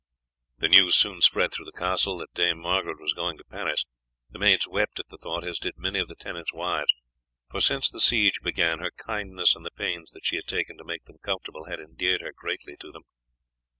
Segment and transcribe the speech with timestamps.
[0.57, 3.85] The news soon spread through the castle that Dame Margaret was going to Paris.
[4.31, 6.91] The maids wept at the thought, as did many of the tenants' wives,
[7.51, 10.83] for since the siege began, her kindness and the pains that she had taken to
[10.83, 13.03] make them comfortable had endeared her greatly to them.